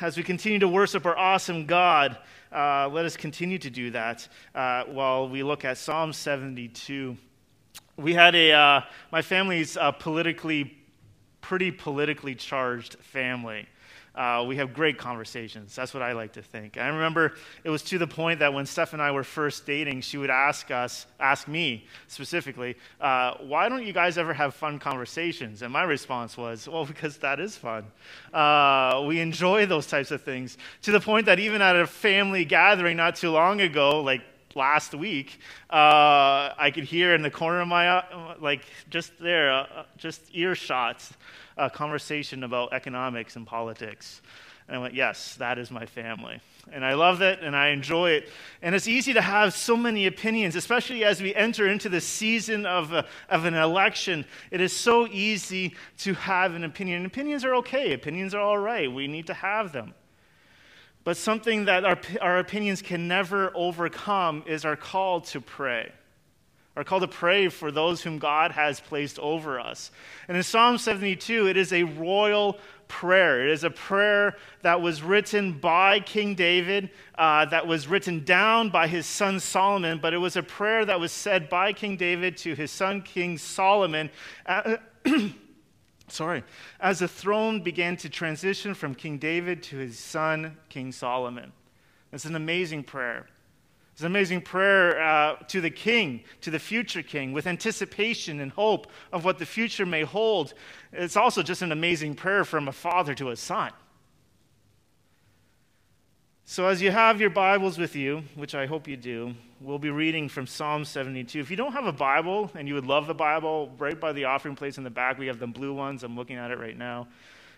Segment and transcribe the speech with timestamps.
[0.00, 2.16] as we continue to worship our awesome God,
[2.52, 7.16] uh, let us continue to do that uh, while we look at Psalm 72.
[7.98, 8.80] We had a, uh,
[9.12, 10.78] my family's a politically,
[11.42, 13.68] pretty politically charged family.
[14.14, 15.74] Uh, we have great conversations.
[15.74, 16.76] That's what I like to think.
[16.76, 20.00] I remember it was to the point that when Steph and I were first dating,
[20.00, 24.78] she would ask us, ask me specifically, uh, why don't you guys ever have fun
[24.78, 25.62] conversations?
[25.62, 27.86] And my response was, well, because that is fun.
[28.32, 30.58] Uh, we enjoy those types of things.
[30.82, 34.22] To the point that even at a family gathering not too long ago, like
[34.56, 35.38] last week,
[35.70, 40.32] uh, I could hear in the corner of my, uh, like just there, uh, just
[40.32, 41.12] earshots
[41.60, 44.22] a conversation about economics and politics.
[44.66, 46.40] And I went, Yes, that is my family.
[46.72, 48.28] And I love it and I enjoy it.
[48.62, 52.66] And it's easy to have so many opinions, especially as we enter into the season
[52.66, 54.24] of, a, of an election.
[54.50, 56.98] It is so easy to have an opinion.
[56.98, 58.90] And opinions are okay, opinions are all right.
[58.90, 59.94] We need to have them.
[61.02, 65.92] But something that our, our opinions can never overcome is our call to pray
[66.76, 69.90] are called to pray for those whom God has placed over us.
[70.28, 73.46] And in Psalm 72, it is a royal prayer.
[73.46, 78.70] It is a prayer that was written by King David, uh, that was written down
[78.70, 82.36] by his son Solomon, but it was a prayer that was said by King David
[82.38, 84.10] to his son King Solomon.
[84.46, 84.76] Uh,
[86.08, 86.44] sorry,
[86.80, 91.52] as the throne began to transition from King David to his son King Solomon.
[92.12, 93.26] It's an amazing prayer.
[93.92, 98.50] It's an amazing prayer uh, to the king, to the future king, with anticipation and
[98.50, 100.54] hope of what the future may hold.
[100.92, 103.72] It's also just an amazing prayer from a father to a son.
[106.44, 109.90] So, as you have your Bibles with you, which I hope you do, we'll be
[109.90, 111.38] reading from Psalm 72.
[111.38, 114.24] If you don't have a Bible and you would love the Bible, right by the
[114.24, 116.02] offering place in the back, we have the blue ones.
[116.02, 117.06] I'm looking at it right now.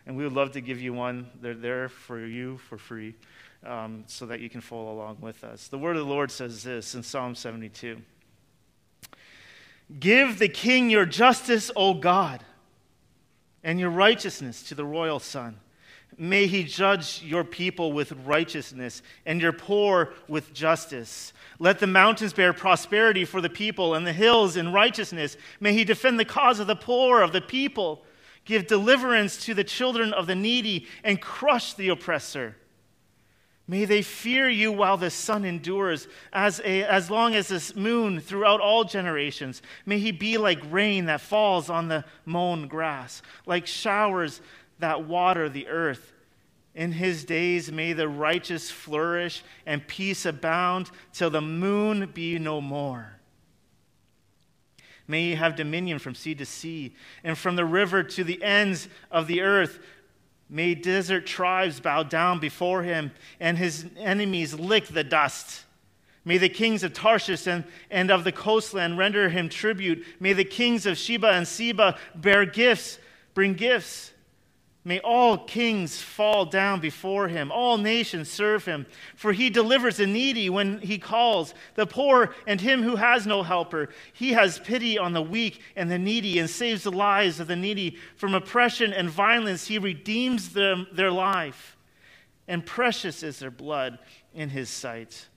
[0.04, 1.30] And we would love to give you one.
[1.40, 3.14] They're there for you for free
[3.64, 5.68] um, so that you can follow along with us.
[5.68, 8.00] The word of the Lord says this in Psalm 72
[9.98, 12.42] Give the king your justice, O God,
[13.62, 15.58] and your righteousness to the royal son.
[16.18, 21.32] May he judge your people with righteousness and your poor with justice.
[21.58, 25.36] Let the mountains bear prosperity for the people and the hills in righteousness.
[25.58, 28.04] May he defend the cause of the poor of the people.
[28.44, 32.56] Give deliverance to the children of the needy and crush the oppressor.
[33.68, 38.20] May they fear you while the sun endures, as, a, as long as the moon
[38.20, 39.62] throughout all generations.
[39.86, 44.40] May he be like rain that falls on the mown grass, like showers
[44.80, 46.12] that water the earth.
[46.74, 52.60] In his days may the righteous flourish and peace abound till the moon be no
[52.60, 53.18] more.
[55.06, 58.88] May he have dominion from sea to sea and from the river to the ends
[59.10, 59.78] of the earth.
[60.52, 65.64] May desert tribes bow down before him, and his enemies lick the dust.
[66.26, 70.04] May the kings of Tarshish and, and of the coastland render him tribute.
[70.20, 72.98] May the kings of Sheba and Seba bear gifts,
[73.32, 74.11] bring gifts.
[74.84, 78.86] May all kings fall down before him, all nations serve him.
[79.14, 83.44] For he delivers the needy when he calls, the poor and him who has no
[83.44, 83.90] helper.
[84.12, 87.54] He has pity on the weak and the needy and saves the lives of the
[87.54, 87.96] needy.
[88.16, 91.76] From oppression and violence, he redeems them, their life.
[92.48, 94.00] And precious is their blood
[94.34, 95.28] in his sight.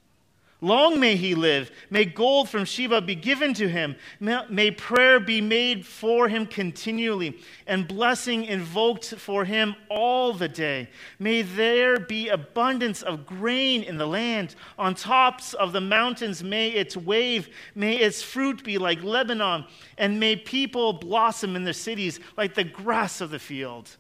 [0.62, 1.70] Long may he live.
[1.90, 3.98] May gold from Sheba be given to him.
[4.20, 10.90] May prayer be made for him continually, and blessing invoked for him all the day.
[11.20, 14.56] May there be abundance of grain in the land.
[14.80, 19.66] On tops of the mountains may its wave, may its fruit be like Lebanon,
[19.98, 23.98] and may people blossom in the cities like the grass of the field.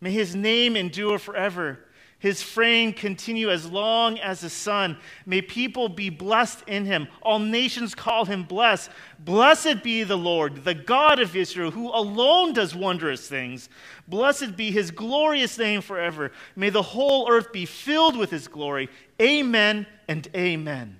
[0.00, 1.80] May his name endure forever
[2.20, 4.98] his frame continue as long as the sun.
[5.24, 7.06] May people be blessed in him.
[7.22, 8.90] All nations call him blessed.
[9.20, 13.68] Blessed be the Lord, the God of Israel, who alone does wondrous things.
[14.08, 16.32] Blessed be his glorious name forever.
[16.56, 18.88] May the whole earth be filled with his glory.
[19.22, 20.96] Amen and amen.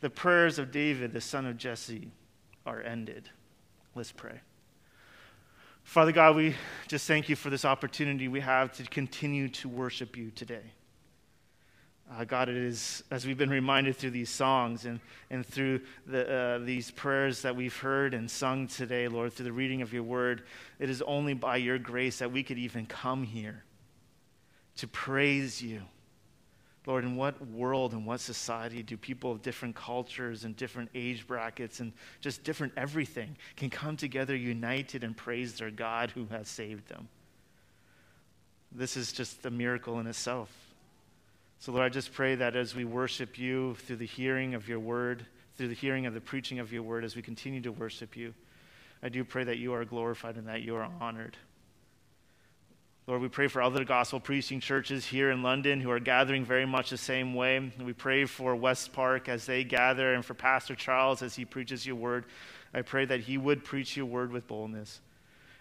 [0.00, 2.10] The prayers of David, the son of Jesse,
[2.64, 3.30] are ended.
[3.94, 4.40] Let's pray.
[5.86, 6.56] Father God, we
[6.88, 10.72] just thank you for this opportunity we have to continue to worship you today.
[12.12, 14.98] Uh, God, it is, as we've been reminded through these songs and,
[15.30, 19.52] and through the, uh, these prayers that we've heard and sung today, Lord, through the
[19.52, 20.42] reading of your word,
[20.80, 23.62] it is only by your grace that we could even come here
[24.78, 25.82] to praise you
[26.86, 31.26] Lord, in what world and what society do people of different cultures and different age
[31.26, 36.48] brackets and just different everything can come together united and praise their God who has
[36.48, 37.08] saved them?
[38.70, 40.48] This is just a miracle in itself.
[41.58, 44.78] So, Lord, I just pray that as we worship you through the hearing of your
[44.78, 48.16] word, through the hearing of the preaching of your word, as we continue to worship
[48.16, 48.34] you,
[49.02, 51.36] I do pray that you are glorified and that you are honored.
[53.08, 56.66] Lord, we pray for other gospel preaching churches here in London who are gathering very
[56.66, 57.72] much the same way.
[57.80, 61.86] We pray for West Park as they gather and for Pastor Charles as he preaches
[61.86, 62.24] your word.
[62.74, 65.00] I pray that he would preach your word with boldness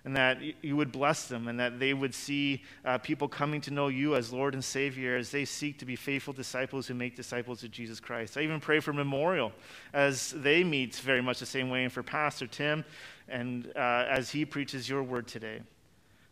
[0.06, 3.72] and that you would bless them and that they would see uh, people coming to
[3.72, 7.16] know you as Lord and Savior as they seek to be faithful disciples who make
[7.16, 8.38] disciples of Jesus Christ.
[8.38, 9.52] I even pray for Memorial
[9.94, 12.84] as they meet very much the same way and for Pastor Tim
[13.28, 15.62] and uh, as he preaches your word today.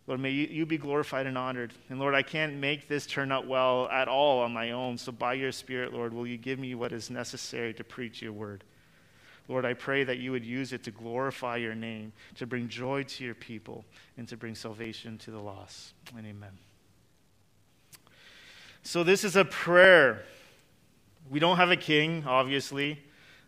[0.05, 1.73] Lord, may you, you, be glorified and honored.
[1.89, 4.97] And Lord, I can't make this turn out well at all on my own.
[4.97, 8.33] So by your Spirit, Lord, will you give me what is necessary to preach your
[8.33, 8.65] word?
[9.47, 13.03] Lord, I pray that you would use it to glorify your name, to bring joy
[13.03, 13.85] to your people,
[14.17, 15.93] and to bring salvation to the lost.
[16.17, 16.51] And amen.
[18.83, 20.23] So this is a prayer.
[21.29, 22.99] We don't have a king, obviously.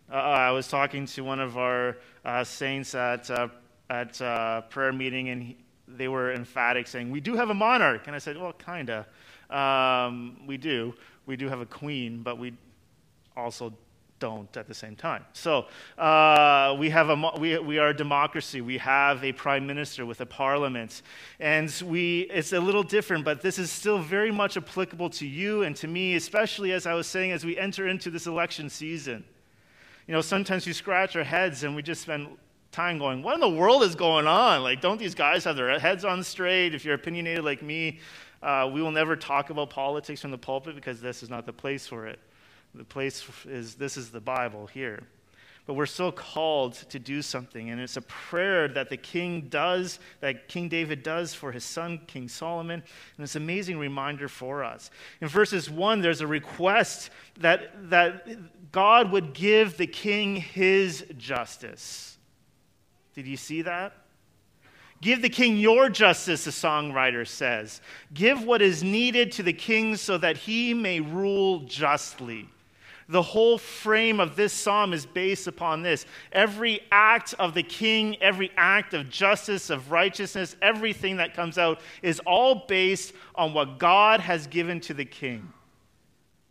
[0.10, 3.50] Uh, I was talking to one of our uh, saints at, uh,
[3.90, 8.08] at uh, prayer meeting, and he, they were emphatic, saying, We do have a monarch.
[8.08, 9.06] And I said, Well, kind of.
[9.50, 10.94] Um, we do.
[11.26, 12.54] We do have a queen, but we
[13.36, 13.74] also
[14.20, 15.26] don't at the same time.
[15.34, 15.66] So
[15.98, 18.62] uh, we, have a, we, we are a democracy.
[18.62, 21.02] We have a prime minister with a parliament.
[21.40, 25.64] And we, it's a little different, but this is still very much applicable to you
[25.64, 29.24] and to me, especially as I was saying, as we enter into this election season.
[30.08, 32.38] You know, sometimes we scratch our heads and we just spend
[32.76, 34.62] time going, what in the world is going on?
[34.62, 36.76] Like, don't these guys have their heads on straight?
[36.76, 38.00] If you're opinionated like me,
[38.44, 41.54] uh, we will never talk about politics from the pulpit because this is not the
[41.54, 42.20] place for it.
[42.76, 45.02] The place is, this is the Bible here.
[45.66, 49.98] But we're still called to do something, and it's a prayer that the king does,
[50.20, 52.84] that King David does for his son, King Solomon,
[53.18, 54.92] and it's an amazing reminder for us.
[55.22, 58.28] In verses 1, there's a request that, that
[58.72, 62.15] God would give the king his justice.
[63.16, 63.94] Did you see that?
[65.02, 67.82] Give the king your justice, the songwriter says.
[68.14, 72.50] Give what is needed to the king so that he may rule justly.
[73.08, 76.06] The whole frame of this psalm is based upon this.
[76.32, 81.82] Every act of the king, every act of justice, of righteousness, everything that comes out
[82.02, 85.54] is all based on what God has given to the king.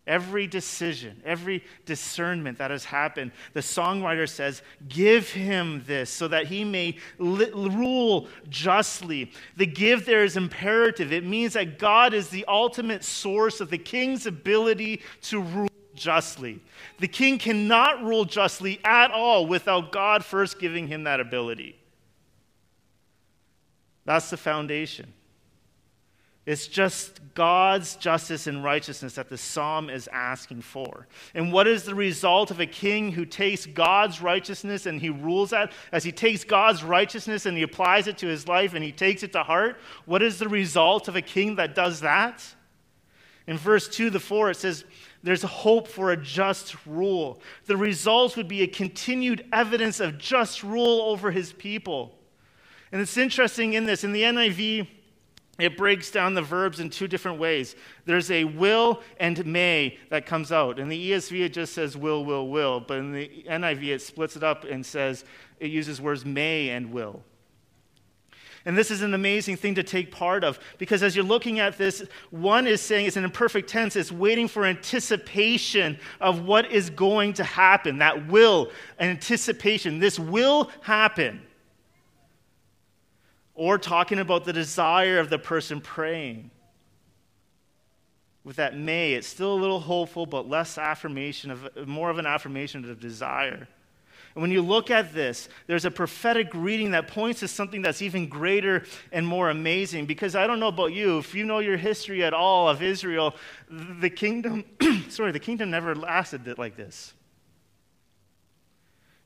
[0.06, 6.46] Every decision, every discernment that has happened, the songwriter says, Give him this so that
[6.46, 9.32] he may li- rule justly.
[9.56, 11.10] The give there is imperative.
[11.10, 16.60] It means that God is the ultimate source of the king's ability to rule justly.
[16.98, 21.76] The king cannot rule justly at all without God first giving him that ability.
[24.04, 25.14] That's the foundation.
[26.46, 31.06] It's just God's justice and righteousness that the psalm is asking for.
[31.34, 35.50] And what is the result of a king who takes God's righteousness and he rules
[35.50, 35.72] that?
[35.90, 39.22] As he takes God's righteousness and he applies it to his life and he takes
[39.22, 42.44] it to heart, what is the result of a king that does that?
[43.46, 44.84] In verse 2 to 4, it says,
[45.22, 47.40] There's hope for a just rule.
[47.64, 52.18] The result would be a continued evidence of just rule over his people.
[52.92, 54.88] And it's interesting in this, in the NIV,
[55.58, 57.76] it breaks down the verbs in two different ways.
[58.06, 60.80] There's a will and may that comes out.
[60.80, 62.80] In the ESV, it just says will, will, will.
[62.80, 65.24] But in the NIV, it splits it up and says
[65.60, 67.22] it uses words may and will.
[68.66, 71.76] And this is an amazing thing to take part of because as you're looking at
[71.76, 76.88] this, one is saying it's an imperfect tense, it's waiting for anticipation of what is
[76.88, 77.98] going to happen.
[77.98, 79.98] That will, anticipation.
[79.98, 81.42] This will happen
[83.54, 86.50] or talking about the desire of the person praying.
[88.44, 92.26] With that may, it's still a little hopeful, but less affirmation of more of an
[92.26, 93.68] affirmation of desire.
[94.34, 98.02] And when you look at this, there's a prophetic reading that points to something that's
[98.02, 100.06] even greater and more amazing.
[100.06, 103.34] Because I don't know about you, if you know your history at all of Israel,
[103.70, 104.64] the kingdom,
[105.08, 107.14] sorry, the kingdom never lasted like this.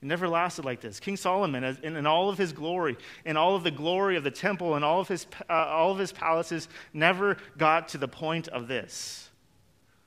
[0.01, 1.01] It never lasted like this.
[1.01, 4.77] King Solomon, in, all of his glory, in all of the glory of the temple,
[4.77, 8.69] and all of his, uh, all of his palaces, never got to the point of
[8.69, 9.29] this.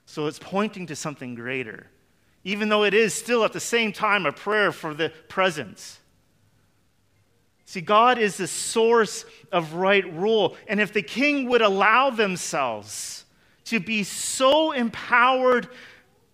[0.06, 1.88] So it's pointing to something greater,
[2.46, 6.00] even though it is still at the same time a prayer for the presence.
[7.66, 10.58] See, God is the source of right rule.
[10.68, 13.24] And if the king would allow themselves
[13.66, 15.70] to be so empowered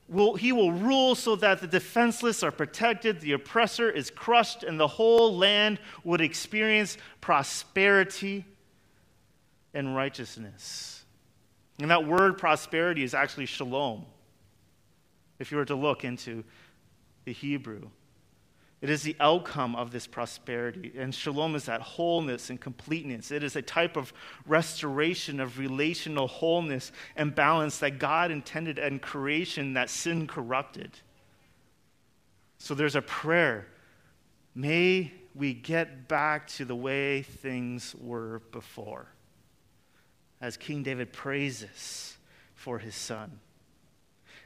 [0.07, 4.79] will, he will rule so that the defenseless are protected, the oppressor is crushed, and
[4.79, 8.45] the whole land would experience prosperity
[9.73, 11.05] and righteousness.
[11.79, 14.05] And that word prosperity is actually shalom,
[15.39, 16.43] if you were to look into
[17.25, 17.89] the Hebrew.
[18.79, 20.93] It is the outcome of this prosperity.
[20.97, 23.31] And shalom is that wholeness and completeness.
[23.31, 24.13] It is a type of
[24.45, 30.91] restoration of relational wholeness and balance that God intended in creation that sin corrupted.
[32.59, 33.67] So there's a prayer.
[34.53, 39.07] May we get back to the way things were before.
[40.39, 42.17] As King David praises
[42.53, 43.39] for his son.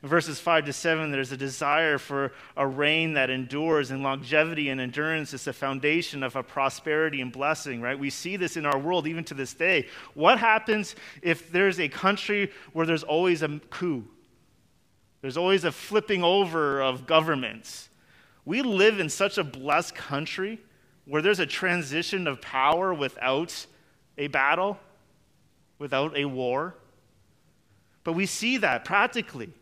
[0.03, 4.69] In verses 5 to 7, there's a desire for a reign that endures, and longevity
[4.69, 7.97] and endurance is the foundation of a prosperity and blessing, right?
[7.97, 9.87] We see this in our world even to this day.
[10.15, 14.03] What happens if there's a country where there's always a coup?
[15.21, 17.89] There's always a flipping over of governments.
[18.43, 20.59] We live in such a blessed country
[21.05, 23.67] where there's a transition of power without
[24.17, 24.79] a battle,
[25.77, 26.75] without a war.
[28.03, 29.53] But we see that practically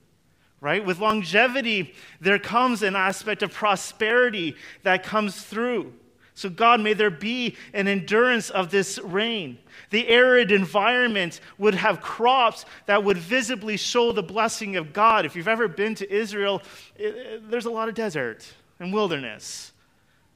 [0.61, 0.85] right?
[0.85, 5.93] With longevity, there comes an aspect of prosperity that comes through.
[6.33, 9.57] So, God, may there be an endurance of this rain.
[9.89, 15.25] The arid environment would have crops that would visibly show the blessing of God.
[15.25, 16.61] If you've ever been to Israel,
[16.95, 18.49] it, there's a lot of desert
[18.79, 19.73] and wilderness.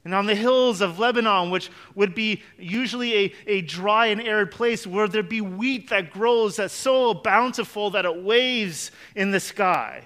[0.03, 4.51] And on the hills of Lebanon, which would be usually a, a dry and arid
[4.51, 9.39] place, where there'd be wheat that grows that's so bountiful that it waves in the
[9.39, 10.03] sky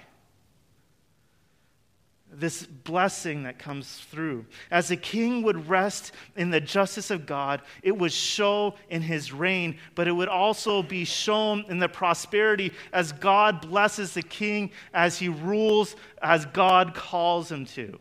[2.38, 4.46] this blessing that comes through.
[4.70, 9.32] As the king would rest in the justice of God, it would show in his
[9.32, 14.70] reign, but it would also be shown in the prosperity as God blesses the king
[14.94, 17.98] as he rules as God calls him to.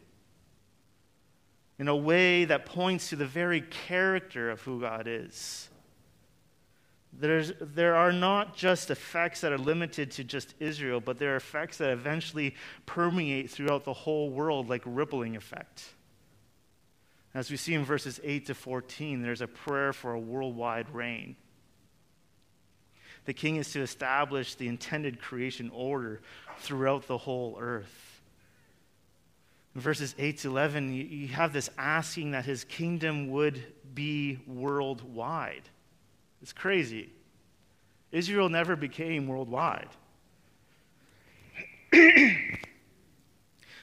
[1.79, 5.69] In a way that points to the very character of who God is.
[7.13, 11.37] There's, there are not just effects that are limited to just Israel, but there are
[11.37, 15.83] effects that eventually permeate throughout the whole world, like rippling effect.
[17.33, 21.35] As we see in verses 8 to 14, there's a prayer for a worldwide reign.
[23.25, 26.21] The king is to establish the intended creation order
[26.59, 28.21] throughout the whole earth.
[29.75, 33.61] In verses 8 to 11, you have this asking that his kingdom would
[33.93, 35.69] be worldwide.
[36.41, 37.09] It's crazy.
[38.11, 39.89] Israel never became worldwide.
[41.91, 42.37] the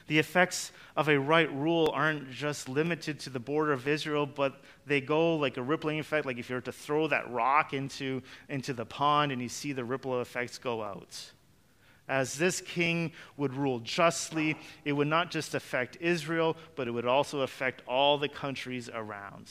[0.09, 5.01] effects of a right rule aren't just limited to the border of Israel, but they
[5.01, 6.25] go like a rippling effect.
[6.25, 9.73] Like if you were to throw that rock into, into the pond and you see
[9.73, 11.31] the ripple effects go out.
[12.07, 17.07] As this king would rule justly, it would not just affect Israel, but it would
[17.07, 19.49] also affect all the countries around.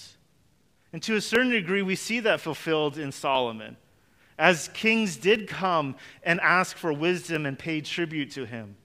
[0.94, 3.76] And to a certain degree, we see that fulfilled in Solomon,
[4.38, 8.76] as kings did come and ask for wisdom and pay tribute to him.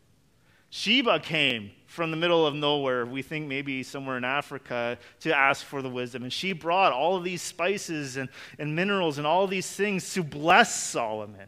[0.72, 5.64] Sheba came from the middle of nowhere, we think maybe somewhere in Africa, to ask
[5.64, 6.24] for the wisdom.
[6.24, 10.24] And she brought all of these spices and, and minerals and all these things to
[10.24, 11.46] bless Solomon.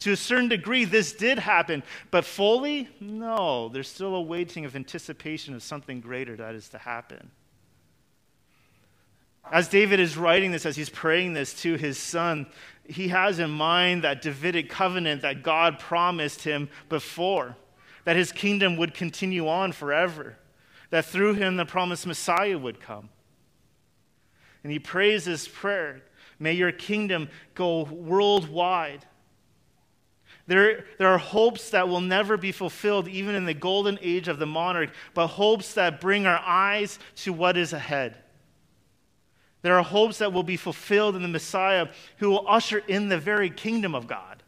[0.00, 3.70] To a certain degree, this did happen, but fully, no.
[3.70, 7.30] There's still a waiting of anticipation of something greater that is to happen.
[9.52, 12.46] As David is writing this, as he's praying this to his son,
[12.88, 17.56] he has in mind that Davidic covenant that God promised him before,
[18.04, 20.36] that his kingdom would continue on forever,
[20.90, 23.08] that through him the promised Messiah would come.
[24.62, 26.02] And he prays this prayer
[26.38, 29.06] May your kingdom go worldwide.
[30.46, 34.38] There, there are hopes that will never be fulfilled, even in the golden age of
[34.38, 38.16] the monarch, but hopes that bring our eyes to what is ahead.
[39.66, 43.18] There are hopes that will be fulfilled in the Messiah who will usher in the
[43.18, 44.44] very kingdom of God.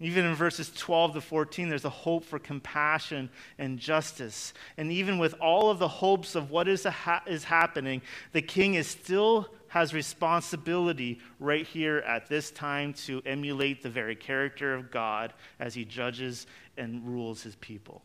[0.00, 4.52] Even in verses 12 to 14, there's a hope for compassion and justice.
[4.76, 8.74] And even with all of the hopes of what is, ha- is happening, the king
[8.74, 14.90] is still has responsibility right here at this time to emulate the very character of
[14.90, 18.02] God as he judges and rules his people.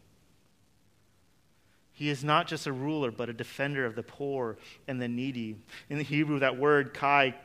[1.95, 5.55] He is not just a ruler, but a defender of the poor and the needy.
[5.89, 7.35] In the Hebrew, that word kai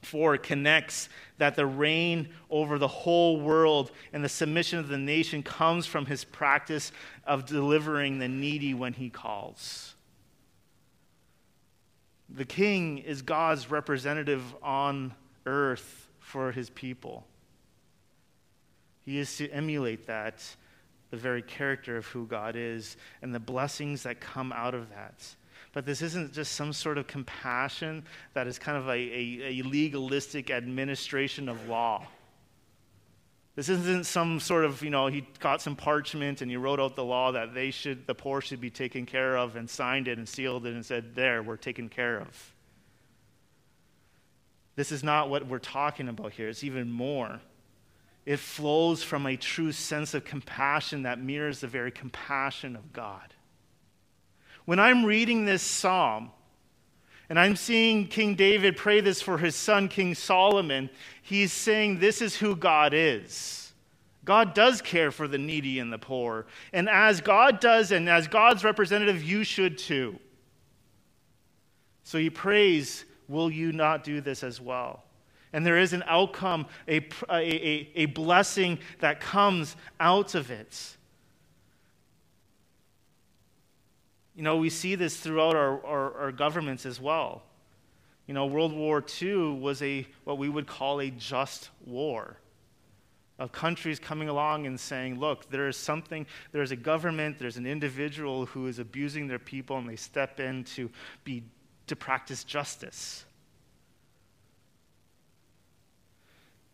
[0.00, 5.42] for connects that the reign over the whole world and the submission of the nation
[5.42, 6.92] comes from his practice
[7.26, 9.94] of delivering the needy when he calls.
[12.28, 15.14] The king is God's representative on
[15.46, 17.26] earth for his people.
[19.04, 20.44] He is to emulate that
[21.10, 25.34] the very character of who God is and the blessings that come out of that.
[25.72, 29.62] But this isn't just some sort of compassion that is kind of a, a, a
[29.62, 32.06] legalistic administration of law.
[33.56, 36.96] This isn't some sort of, you know, he got some parchment and he wrote out
[36.96, 40.18] the law that they should, the poor should be taken care of and signed it
[40.18, 42.54] and sealed it and said, there, we're taken care of.
[44.76, 46.48] This is not what we're talking about here.
[46.48, 47.40] It's even more.
[48.26, 53.34] It flows from a true sense of compassion that mirrors the very compassion of God.
[54.66, 56.30] When I'm reading this psalm,
[57.30, 60.90] and I'm seeing King David pray this for his son, King Solomon.
[61.22, 63.72] He's saying this is who God is.
[64.24, 66.46] God does care for the needy and the poor.
[66.72, 70.18] And as God does, and as God's representative, you should too.
[72.02, 75.04] So he prays, Will you not do this as well?
[75.52, 80.96] And there is an outcome, a, a, a, a blessing that comes out of it.
[84.36, 87.42] You know, we see this throughout our, our, our, governments as well.
[88.26, 92.36] You know, World War II was a what we would call a just war
[93.40, 97.66] of countries coming along and saying, look, there is something, there's a government, there's an
[97.66, 100.90] individual who is abusing their people, and they step in to
[101.24, 101.42] be
[101.86, 103.24] to practice justice.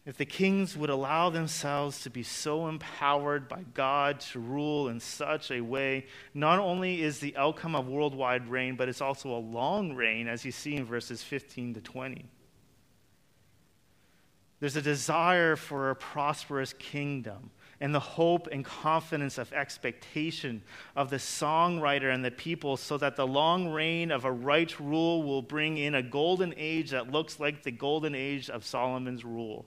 [0.07, 5.01] If the kings would allow themselves to be so empowered by God to rule in
[5.01, 9.39] such a way, not only is the outcome of worldwide reign, but it's also a
[9.39, 12.25] long reign, as you see in verses 15 to 20.
[14.61, 20.63] There's a desire for a prosperous kingdom and the hope and confidence of expectation
[20.95, 25.25] of the songwriter and the people, so that the long reign of a right rule
[25.25, 29.67] will bring in a golden age that looks like the golden age of Solomon's rule.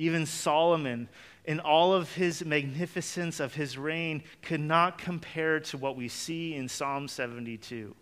[0.00, 1.10] Even Solomon,
[1.44, 6.54] in all of his magnificence of his reign, could not compare to what we see
[6.54, 7.94] in Psalm 72.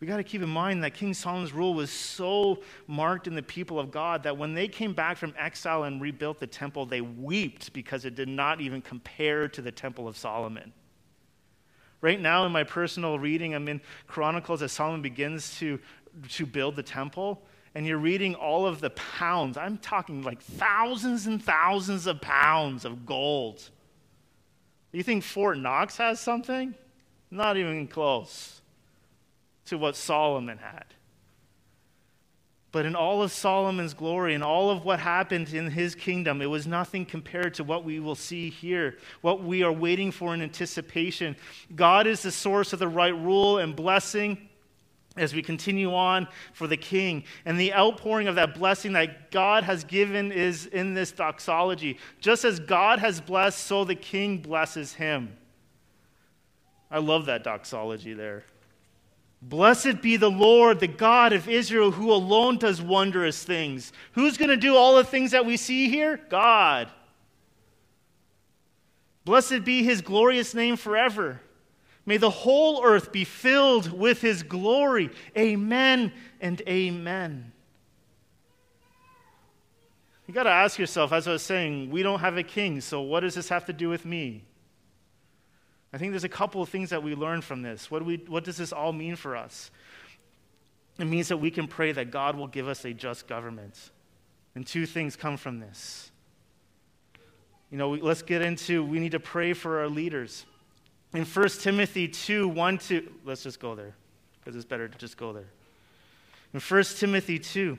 [0.00, 3.42] We got to keep in mind that King Solomon's rule was so marked in the
[3.42, 7.00] people of God that when they came back from exile and rebuilt the temple, they
[7.00, 10.74] wept because it did not even compare to the temple of Solomon.
[12.02, 15.80] Right now, in my personal reading, I'm in Chronicles as Solomon begins to,
[16.32, 19.56] to build the temple and you're reading all of the pounds.
[19.56, 23.70] I'm talking like thousands and thousands of pounds of gold.
[24.92, 26.74] You think Fort Knox has something?
[27.30, 28.60] Not even close
[29.66, 30.84] to what Solomon had.
[32.72, 36.46] But in all of Solomon's glory and all of what happened in his kingdom, it
[36.46, 40.40] was nothing compared to what we will see here, what we are waiting for in
[40.40, 41.36] anticipation.
[41.74, 44.48] God is the source of the right rule and blessing
[45.16, 47.24] as we continue on for the king.
[47.44, 51.98] And the outpouring of that blessing that God has given is in this doxology.
[52.20, 55.36] Just as God has blessed, so the king blesses him.
[56.90, 58.44] I love that doxology there.
[59.42, 63.92] Blessed be the Lord, the God of Israel, who alone does wondrous things.
[64.12, 66.20] Who's going to do all the things that we see here?
[66.28, 66.88] God.
[69.24, 71.40] Blessed be his glorious name forever.
[72.04, 75.10] May the whole earth be filled with his glory.
[75.36, 77.52] Amen and amen.
[80.26, 83.00] You got to ask yourself, as I was saying, we don't have a king, so
[83.02, 84.44] what does this have to do with me?
[85.92, 87.90] I think there's a couple of things that we learn from this.
[87.90, 89.70] What, do we, what does this all mean for us?
[90.98, 93.90] It means that we can pray that God will give us a just government.
[94.54, 96.10] And two things come from this.
[97.70, 100.44] You know, let's get into we need to pray for our leaders
[101.14, 103.94] in 1 Timothy 2 1 2, let's just go there
[104.40, 105.48] because it's better to just go there.
[106.54, 107.78] In 1 Timothy 2,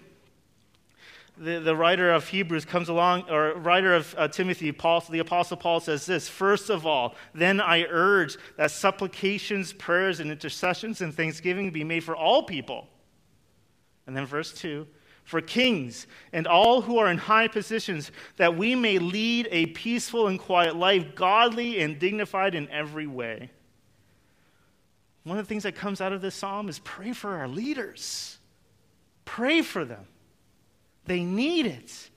[1.38, 5.58] the, the writer of Hebrews comes along, or writer of uh, Timothy, Paul, the Apostle
[5.58, 11.14] Paul says this First of all, then I urge that supplications, prayers, and intercessions and
[11.14, 12.88] thanksgiving be made for all people.
[14.06, 14.86] And then verse 2
[15.24, 20.28] for kings and all who are in high positions, that we may lead a peaceful
[20.28, 23.50] and quiet life, godly and dignified in every way.
[25.24, 28.38] One of the things that comes out of this psalm is pray for our leaders.
[29.26, 30.06] Pray for them.
[31.06, 32.10] They need it.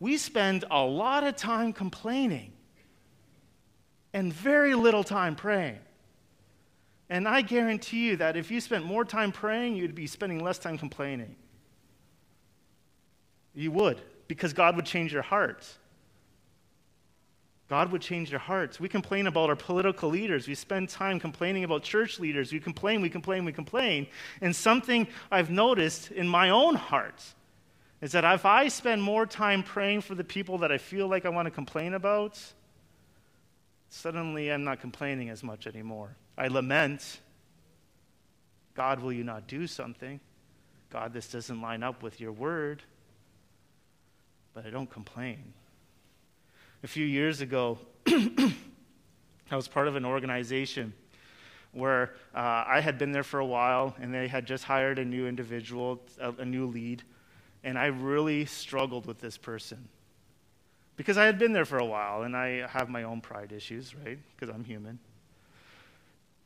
[0.00, 2.52] We spend a lot of time complaining
[4.12, 5.78] and very little time praying.
[7.10, 10.58] And I guarantee you that if you spent more time praying, you'd be spending less
[10.58, 11.34] time complaining.
[13.58, 15.78] You would, because God would change your hearts.
[17.68, 18.78] God would change your hearts.
[18.78, 20.46] We complain about our political leaders.
[20.46, 22.52] We spend time complaining about church leaders.
[22.52, 24.06] We complain, we complain, we complain.
[24.40, 27.20] And something I've noticed in my own heart
[28.00, 31.26] is that if I spend more time praying for the people that I feel like
[31.26, 32.40] I want to complain about,
[33.90, 36.14] suddenly I'm not complaining as much anymore.
[36.38, 37.18] I lament,
[38.76, 40.20] God, will you not do something?
[40.90, 42.84] God, this doesn't line up with your word.
[44.58, 45.52] But I don't complain.
[46.82, 48.52] A few years ago, I
[49.52, 50.94] was part of an organization
[51.70, 55.04] where uh, I had been there for a while and they had just hired a
[55.04, 57.04] new individual, a, a new lead,
[57.62, 59.88] and I really struggled with this person.
[60.96, 63.94] Because I had been there for a while and I have my own pride issues,
[63.94, 64.18] right?
[64.34, 64.98] Because I'm human.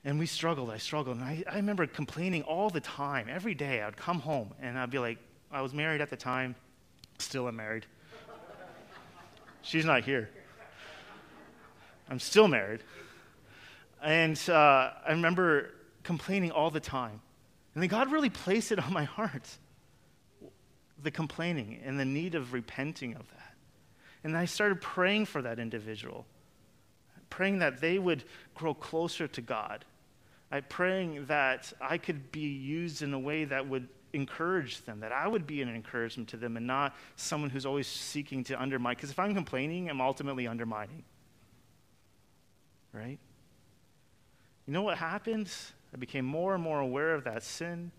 [0.05, 1.17] And we struggled, I struggled.
[1.17, 3.29] And I, I remember complaining all the time.
[3.31, 5.17] Every day I'd come home and I'd be like,
[5.51, 6.55] I was married at the time,
[7.19, 7.87] still am married.
[9.63, 10.29] She's not here.
[12.11, 12.81] I'm still married.
[14.03, 15.71] And uh, I remember
[16.03, 17.21] complaining all the time.
[17.75, 19.49] And then God really placed it on my heart
[21.03, 23.55] the complaining and the need of repenting of that.
[24.25, 26.27] And I started praying for that individual,
[27.29, 29.85] praying that they would grow closer to God.
[30.51, 35.13] I praying that I could be used in a way that would encourage them, that
[35.13, 38.95] I would be an encouragement to them and not someone who's always seeking to undermine.
[38.95, 41.05] Because if I'm complaining, I'm ultimately undermining.
[42.93, 43.19] Right?
[44.67, 45.51] You know what happened?
[45.93, 47.91] I became more and more aware of that sin.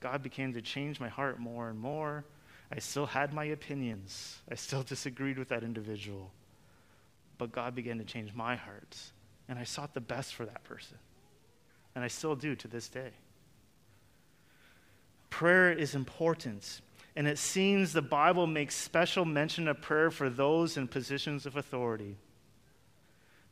[0.00, 2.24] God began to change my heart more and more.
[2.70, 4.40] I still had my opinions.
[4.50, 6.30] I still disagreed with that individual.
[7.38, 8.96] But God began to change my heart.
[9.48, 10.98] And I sought the best for that person.
[11.94, 13.10] And I still do to this day.
[15.32, 16.82] Prayer is important.
[17.16, 21.56] And it seems the Bible makes special mention of prayer for those in positions of
[21.56, 22.16] authority.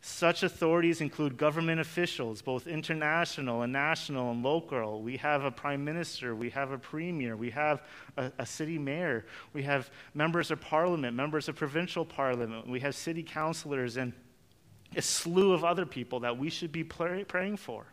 [0.03, 5.01] Such authorities include government officials, both international and national and local.
[5.01, 7.83] We have a prime minister, we have a premier, we have
[8.19, 12.95] a, a, city mayor, we have members of parliament, members of provincial parliament, we have
[12.95, 14.13] city councilors, and
[14.97, 17.87] a slew of other people that we should be pray, praying for.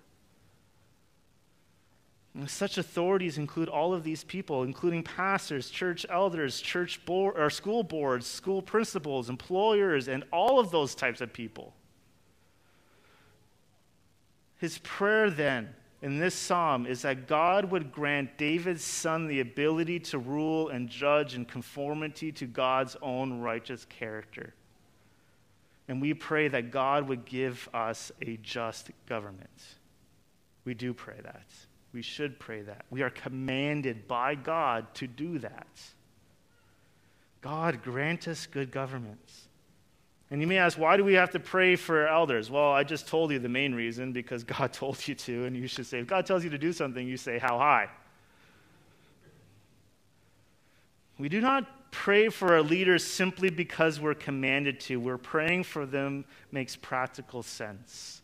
[2.34, 7.50] And such authorities include all of these people, including pastors, church elders, church board, or
[7.50, 11.74] school boards, school principals, employers, and all of those types of people.
[14.58, 20.00] His prayer then in this psalm is that God would grant David's son the ability
[20.02, 24.54] to rule and judge in conformity to God's own righteous character.
[25.88, 29.50] And we pray that God would give us a just government.
[30.66, 31.46] We do pray that.
[31.98, 32.86] We should pray that.
[32.92, 35.66] We are commanded by God to do that.
[37.42, 39.48] God, grant us good governments.
[40.30, 42.52] And you may ask, why do we have to pray for elders?
[42.52, 45.66] Well, I just told you the main reason because God told you to, and you
[45.66, 47.90] should say, if God tells you to do something, you say, How high?
[51.18, 55.00] We do not pray for our leaders simply because we're commanded to.
[55.00, 58.22] We're praying for them makes practical sense.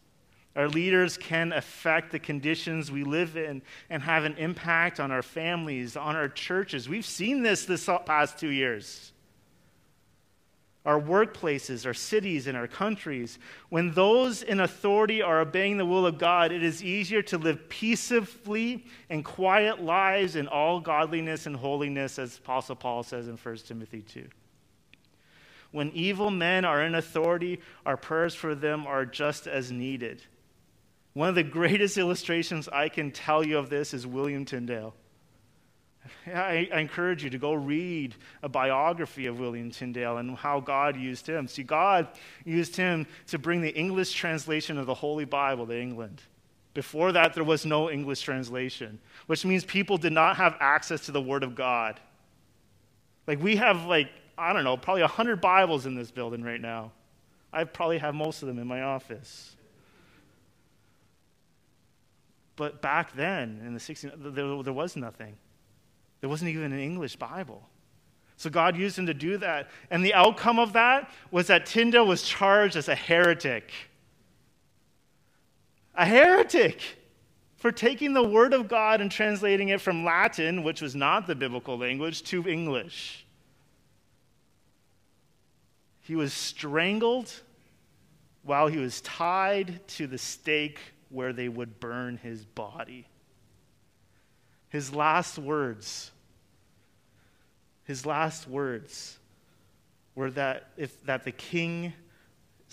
[0.55, 5.23] Our leaders can affect the conditions we live in and have an impact on our
[5.23, 6.87] families, on our churches.
[6.87, 9.13] We've seen this this past two years
[10.85, 13.39] our workplaces, our cities, and our countries,
[13.69, 17.69] when those in authority are obeying the will of God, it is easier to live
[17.69, 23.57] peaceably and quiet lives in all godliness and holiness, as Apostle Paul says in 1
[23.59, 24.27] Timothy 2.
[25.71, 30.21] When evil men are in authority, our prayers for them are just as needed.
[31.13, 34.95] One of the greatest illustrations I can tell you of this is William Tyndale.
[36.27, 40.97] I, I, encourage you to go read a biography of William Tyndale and how God
[40.97, 41.47] used him.
[41.47, 42.07] See, God
[42.43, 46.21] used him to bring the English translation of the Holy Bible to England.
[46.73, 51.11] Before that, there was no English translation, which means people did not have access to
[51.11, 51.99] the Word of God.
[53.27, 56.91] Like, we have, like, I don't know, probably 100 Bibles in this building right now.
[57.53, 59.55] I probably have most of them in my office.
[62.55, 65.37] But back then, in the 16, there, there was nothing.
[66.21, 67.67] There wasn't even an English Bible.
[68.37, 69.69] So God used him to do that.
[69.89, 73.71] And the outcome of that was that Tyndale was charged as a heretic.
[75.95, 76.81] A heretic
[77.55, 81.35] for taking the Word of God and translating it from Latin, which was not the
[81.35, 83.25] biblical language, to English.
[86.01, 87.31] He was strangled
[88.43, 90.79] while he was tied to the stake
[91.13, 93.07] where they would burn his body.
[94.69, 96.11] His last words
[97.83, 99.17] his last words
[100.15, 101.93] were that, if, that the king's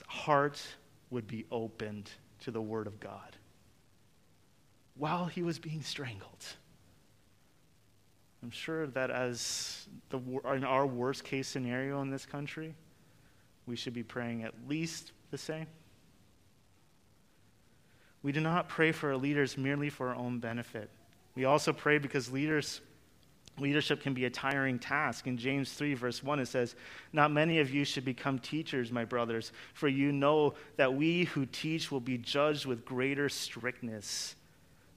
[0.07, 0.61] heart
[1.11, 3.37] would be opened to the word of God
[4.95, 6.45] while he was being strangled.
[8.43, 10.19] I'm sure that as the,
[10.55, 12.75] in our worst case scenario in this country,
[13.67, 15.67] we should be praying at least the same.
[18.23, 20.91] We do not pray for our leaders merely for our own benefit.
[21.35, 22.81] We also pray because leaders
[23.59, 25.27] leadership can be a tiring task.
[25.27, 26.77] In James 3 verse 1 it says,
[27.13, 31.47] "Not many of you should become teachers, my brothers, for you know that we who
[31.47, 34.37] teach will be judged with greater strictness."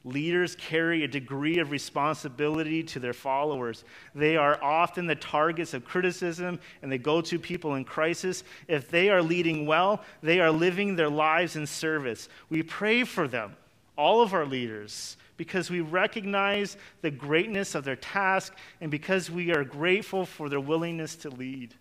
[0.06, 3.86] Leaders carry a degree of responsibility to their followers.
[4.14, 8.44] They are often the targets of criticism and they go to people in crisis.
[8.68, 12.28] If they are leading well, they are living their lives in service.
[12.50, 13.56] We pray for them,
[13.98, 19.54] all of our leaders, because we recognize the greatness of their task and because we
[19.54, 21.76] are grateful for their willingness to lead.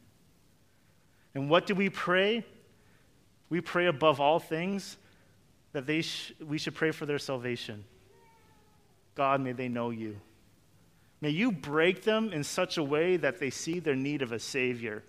[1.34, 2.44] And what do we pray?
[3.50, 4.96] We pray above all things
[5.72, 7.84] that they sh- we should pray for their salvation.
[9.14, 10.16] God, may they know you.
[11.20, 14.38] May you break them in such a way that they see their need of a
[14.38, 15.04] Savior.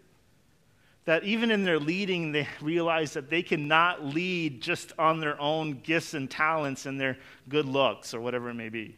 [1.05, 5.79] That even in their leading, they realize that they cannot lead just on their own
[5.81, 7.17] gifts and talents and their
[7.49, 8.95] good looks or whatever it may be.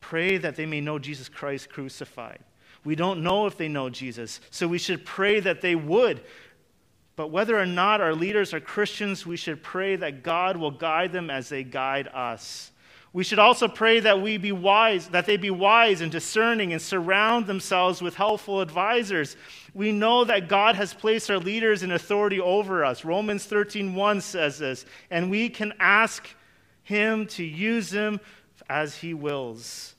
[0.00, 2.40] Pray that they may know Jesus Christ crucified.
[2.84, 6.22] We don't know if they know Jesus, so we should pray that they would.
[7.18, 11.10] But whether or not our leaders are Christians, we should pray that God will guide
[11.10, 12.70] them as they guide us.
[13.12, 16.80] We should also pray that we be wise, that they be wise and discerning and
[16.80, 19.36] surround themselves with helpful advisors.
[19.74, 23.04] We know that God has placed our leaders in authority over us.
[23.04, 26.28] Romans 13:1 says this, and we can ask
[26.84, 28.20] him to use them
[28.70, 29.96] as he wills.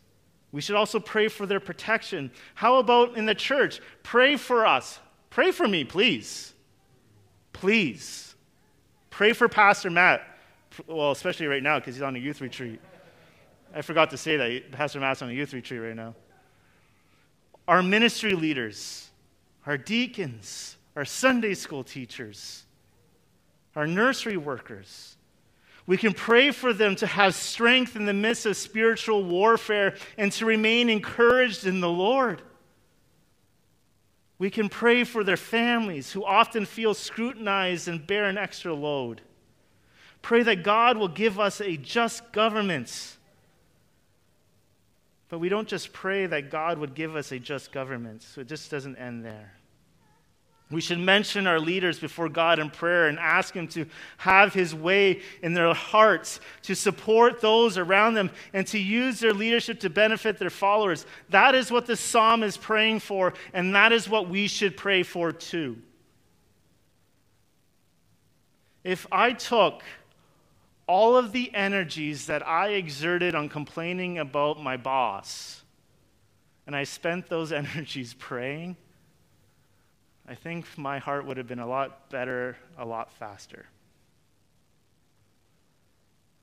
[0.54, 2.32] We should also pray for their protection.
[2.56, 3.82] How about in the church?
[4.04, 5.02] Pray for us.
[5.30, 6.54] Pray for me, please.
[7.60, 8.36] Please
[9.10, 10.22] pray for Pastor Matt.
[10.88, 12.80] Well, especially right now because he's on a youth retreat.
[13.76, 14.72] I forgot to say that.
[14.72, 16.16] Pastor Matt's on a youth retreat right now.
[17.68, 19.10] Our ministry leaders,
[19.66, 22.64] our deacons, our Sunday school teachers,
[23.76, 25.18] our nursery workers.
[25.86, 30.32] We can pray for them to have strength in the midst of spiritual warfare and
[30.32, 32.42] to remain encouraged in the Lord.
[34.40, 39.22] We can pray for their families who often feel scrutinized and bear an extra load.
[40.22, 43.18] Pray that God will give us a just government.
[45.28, 48.48] But we don't just pray that God would give us a just government, so it
[48.48, 49.59] just doesn't end there.
[50.72, 54.76] We should mention our leaders before God in prayer and ask Him to have His
[54.76, 59.90] way in their hearts, to support those around them, and to use their leadership to
[59.90, 61.08] benefit their followers.
[61.30, 65.02] That is what the psalm is praying for, and that is what we should pray
[65.02, 65.78] for too.
[68.84, 69.82] If I took
[70.86, 75.64] all of the energies that I exerted on complaining about my boss,
[76.68, 78.78] and I spent those energies praying,
[80.30, 83.66] I think my heart would have been a lot better, a lot faster,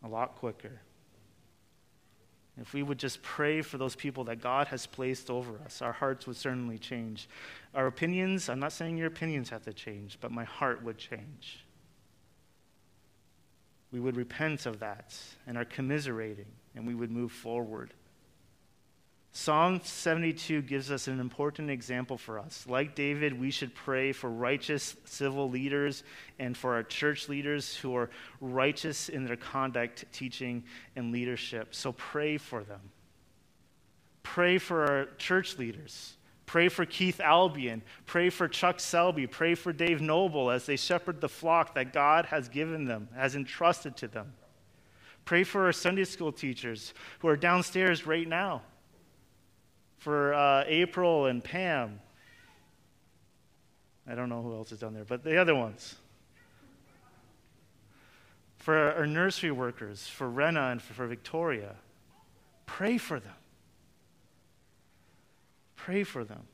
[0.03, 0.81] a lot quicker.
[2.61, 5.93] If we would just pray for those people that God has placed over us, our
[5.93, 7.29] hearts would certainly change.
[7.75, 11.65] Our opinions, I'm not saying your opinions have to change, but my heart would change.
[13.93, 15.15] We would repent of that
[15.47, 17.95] and are commiserating, and we would move forward.
[19.37, 22.65] Psalm 72 gives us an important example for us.
[22.67, 26.05] Like David, we should pray for righteous civil leaders
[26.39, 28.09] and for our church leaders who are
[28.41, 30.65] righteous in their conduct, teaching,
[30.97, 31.75] and leadership.
[31.75, 32.81] So pray for them.
[34.23, 36.17] Pray for our church leaders.
[36.47, 37.83] Pray for Keith Albion.
[38.07, 39.27] Pray for Chuck Selby.
[39.27, 43.37] Pray for Dave Noble as they shepherd the flock that God has given them, has
[43.37, 44.33] entrusted to them.
[45.27, 48.63] Pray for our Sunday school teachers who are downstairs right now
[50.07, 51.99] for uh, April and Pam.
[54.09, 55.97] I don't know who else is down there, but the other ones.
[58.59, 61.75] For our nursery workers, for Rena and for Victoria.
[62.67, 63.35] Pray for them.
[65.75, 66.45] Pray for them.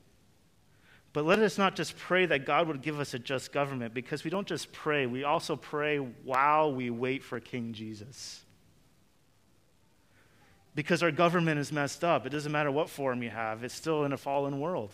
[1.13, 4.23] But let us not just pray that God would give us a just government, because
[4.23, 8.43] we don't just pray, we also pray while we wait for King Jesus
[10.75, 12.25] because our government is messed up.
[12.25, 14.93] It doesn't matter what form you have, it's still in a fallen world.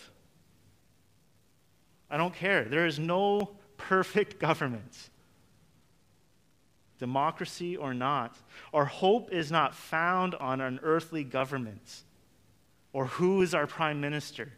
[2.09, 2.63] I don't care.
[2.65, 5.09] There is no perfect government,
[6.97, 8.35] democracy or not.
[8.73, 12.03] Our hope is not found on an earthly government
[12.93, 14.51] or who is our prime minister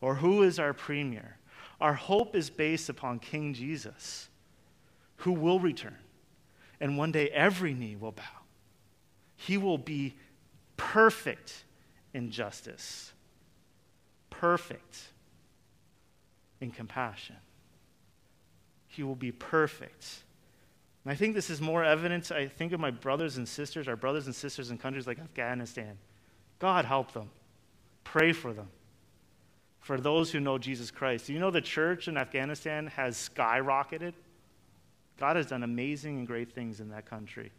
[0.00, 1.36] or who is our premier.
[1.80, 4.28] Our hope is based upon King Jesus,
[5.16, 5.96] who will return.
[6.80, 8.22] And one day every knee will bow.
[9.36, 10.16] He will be
[10.78, 11.64] perfect
[12.14, 13.12] in justice,
[14.30, 15.02] perfect
[16.62, 17.36] in compassion.
[18.86, 20.22] He will be perfect
[21.04, 22.30] And I think this is more evident.
[22.32, 25.96] I think of my brothers and sisters, our brothers and sisters in countries like Afghanistan.
[26.58, 27.30] God help them.
[28.04, 28.68] Pray for them.
[29.80, 31.28] For those who know Jesus Christ.
[31.28, 34.12] Do you know the church in Afghanistan has skyrocketed?
[35.18, 37.52] God has done amazing and great things in that country.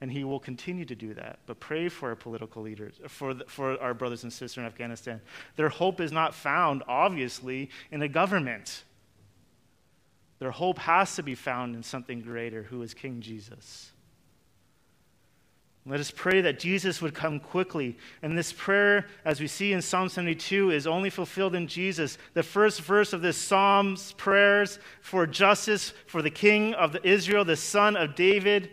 [0.00, 1.40] And he will continue to do that.
[1.46, 5.20] But pray for our political leaders, for, the, for our brothers and sisters in Afghanistan.
[5.56, 8.84] Their hope is not found, obviously, in the government.
[10.38, 13.92] Their hope has to be found in something greater, who is King Jesus.
[15.86, 17.96] Let us pray that Jesus would come quickly.
[18.22, 22.18] And this prayer, as we see in Psalm 72, is only fulfilled in Jesus.
[22.34, 27.56] The first verse of this Psalm's prayers for justice for the King of Israel, the
[27.56, 28.70] son of David.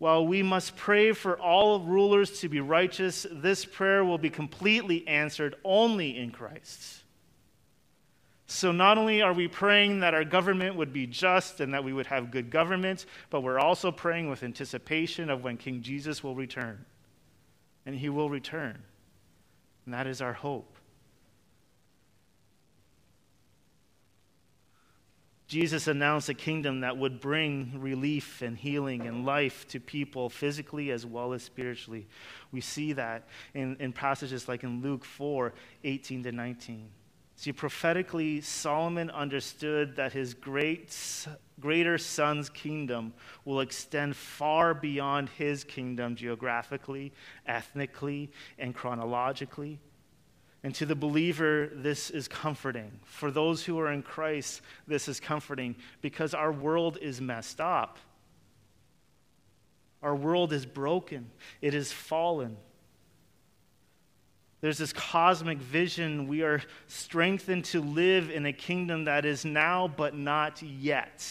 [0.00, 5.06] While we must pray for all rulers to be righteous, this prayer will be completely
[5.06, 7.02] answered only in Christ.
[8.46, 11.92] So, not only are we praying that our government would be just and that we
[11.92, 16.34] would have good government, but we're also praying with anticipation of when King Jesus will
[16.34, 16.82] return.
[17.84, 18.82] And he will return.
[19.84, 20.78] And that is our hope.
[25.50, 30.92] Jesus announced a kingdom that would bring relief and healing and life to people physically
[30.92, 32.06] as well as spiritually.
[32.52, 36.88] We see that in, in passages like in Luke 4 18 to 19.
[37.34, 40.96] See, prophetically, Solomon understood that his great,
[41.58, 43.12] greater son's kingdom
[43.44, 47.12] will extend far beyond his kingdom geographically,
[47.44, 49.80] ethnically, and chronologically.
[50.62, 53.00] And to the believer, this is comforting.
[53.04, 57.98] For those who are in Christ, this is comforting because our world is messed up.
[60.02, 62.56] Our world is broken, it is fallen.
[64.62, 66.28] There's this cosmic vision.
[66.28, 71.26] We are strengthened to live in a kingdom that is now but not yet.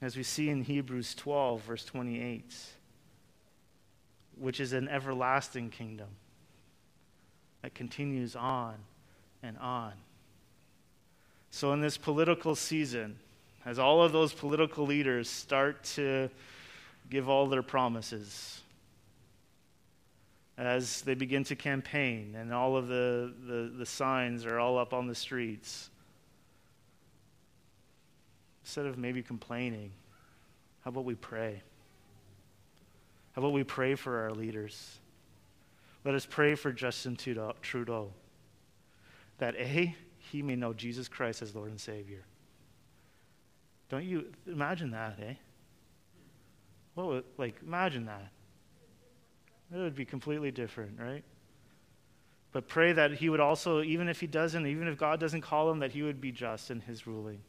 [0.00, 2.54] As we see in Hebrews 12, verse 28,
[4.38, 6.08] which is an everlasting kingdom
[7.62, 8.74] that continues on
[9.42, 9.92] and on.
[11.50, 13.18] So, in this political season,
[13.64, 16.30] as all of those political leaders start to
[17.10, 18.60] give all their promises,
[20.58, 24.92] as they begin to campaign and all of the, the, the signs are all up
[24.92, 25.88] on the streets.
[28.64, 29.92] Instead of maybe complaining,
[30.84, 31.62] how about we pray?
[33.32, 34.98] How about we pray for our leaders?
[36.08, 38.12] Let us pray for Justin Trudeau
[39.36, 42.24] that A, he may know Jesus Christ as Lord and Savior.
[43.90, 45.34] Don't you imagine that, eh?
[46.94, 48.30] What would, like, imagine that.
[49.70, 51.24] It would be completely different, right?
[52.52, 55.70] But pray that he would also, even if he doesn't, even if God doesn't call
[55.70, 57.42] him, that he would be just in his ruling.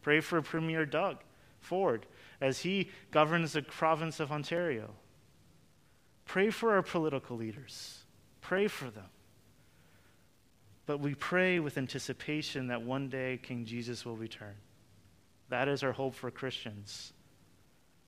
[0.00, 1.18] Pray for Premier Doug
[1.60, 2.06] Ford
[2.40, 4.94] as he governs the province of Ontario.
[6.24, 8.04] Pray for our political leaders.
[8.46, 9.08] Pray for them.
[10.86, 14.54] But we pray with anticipation that one day King Jesus will return.
[15.48, 17.12] That is our hope for Christians.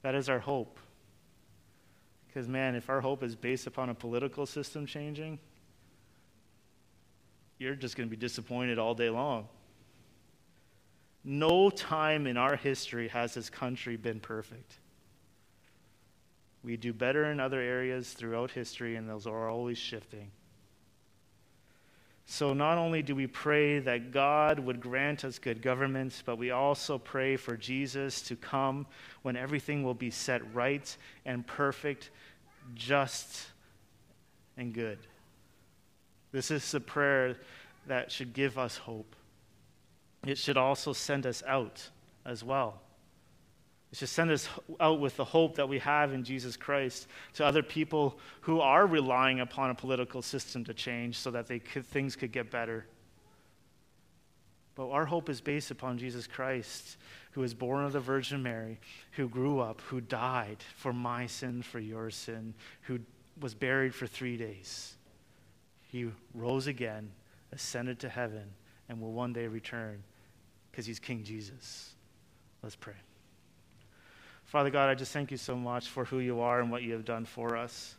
[0.02, 0.78] That is our hope.
[2.28, 5.40] Because, man, if our hope is based upon a political system changing,
[7.58, 9.48] you're just going to be disappointed all day long.
[11.24, 14.78] No time in our history has this country been perfect.
[16.62, 20.30] We do better in other areas throughout history, and those are always shifting.
[22.30, 26.50] So, not only do we pray that God would grant us good government, but we
[26.50, 28.86] also pray for Jesus to come
[29.22, 30.94] when everything will be set right
[31.24, 32.10] and perfect,
[32.74, 33.46] just
[34.58, 34.98] and good.
[36.30, 37.38] This is a prayer
[37.86, 39.16] that should give us hope.
[40.26, 41.88] It should also send us out
[42.26, 42.82] as well.
[43.90, 44.48] It should send us
[44.80, 48.86] out with the hope that we have in Jesus Christ to other people who are
[48.86, 52.86] relying upon a political system to change so that could, things could get better.
[54.74, 56.98] But our hope is based upon Jesus Christ,
[57.32, 58.78] who was born of the Virgin Mary,
[59.12, 63.00] who grew up, who died for my sin, for your sin, who
[63.40, 64.96] was buried for three days.
[65.90, 67.10] He rose again,
[67.52, 68.44] ascended to heaven,
[68.88, 70.02] and will one day return
[70.70, 71.94] because he's King Jesus.
[72.62, 72.94] Let's pray.
[74.48, 76.94] Father God, I just thank you so much for who you are and what you
[76.94, 77.94] have done for us.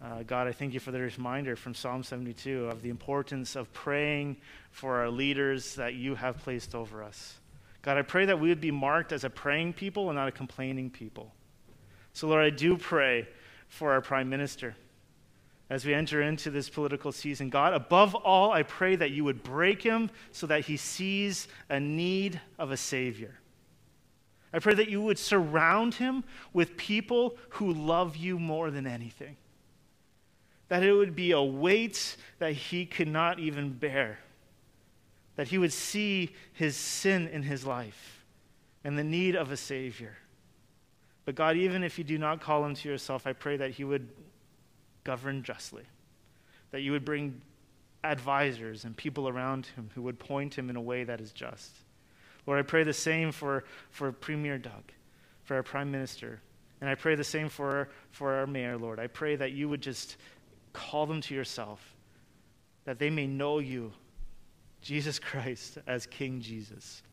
[0.00, 3.72] Uh, God, I thank you for the reminder from Psalm 72 of the importance of
[3.72, 4.36] praying
[4.70, 7.34] for our leaders that you have placed over us.
[7.82, 10.32] God, I pray that we would be marked as a praying people and not a
[10.32, 11.32] complaining people.
[12.12, 13.26] So, Lord, I do pray
[13.66, 14.76] for our Prime Minister.
[15.68, 17.48] as we enter into this political season.
[17.48, 21.80] God, above all, I pray that you would break him so that he sees a
[21.80, 23.40] need of a Savior.
[24.52, 29.36] I pray that you would surround him with people who love you more than anything.
[30.68, 34.18] That it would be a weight that he could not even bear.
[35.36, 38.24] That he would see his sin in his life
[38.82, 40.16] and the need of a Savior.
[41.24, 43.84] But God, even if you do not call him to yourself, I pray that he
[43.84, 44.08] would
[45.04, 45.84] govern justly,
[46.72, 47.40] that you would bring
[48.02, 51.70] advisors and people around him who would point him in a way that is just.
[52.50, 54.82] Lord, I pray the same for, for Premier Doug,
[55.44, 56.40] for our Prime Minister,
[56.80, 58.98] and I pray the same for, for our mayor, Lord.
[58.98, 60.16] I pray that you would just
[60.72, 61.94] call them to yourself,
[62.86, 63.92] that they may know you,
[64.82, 67.04] Jesus Christ, as King Jesus.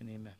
[0.00, 0.34] And amen.